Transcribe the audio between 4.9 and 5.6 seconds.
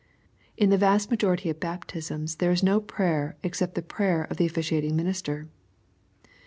minister.